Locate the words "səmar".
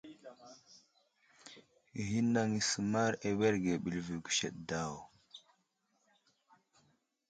2.69-3.11